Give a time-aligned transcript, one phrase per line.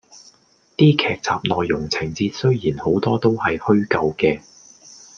[0.77, 4.41] 啲劇集內容情節雖然好多都係虛構嘅